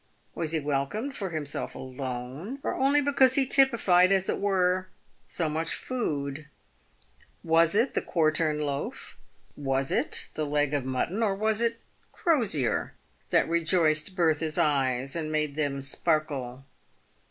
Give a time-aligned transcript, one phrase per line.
[0.33, 4.87] Was he wel come for himself alone, or only because he typified, as it were,
[5.27, 6.47] so much food?
[7.43, 9.15] "Was it the quartern loaf,
[9.55, 11.49] was it the leg of mutton, or 304 PAYED WITH GOLD.
[11.49, 11.79] was it
[12.51, 12.93] Crosier,
[13.29, 16.65] that rejoiced Bertha's eyes, and made them sparkle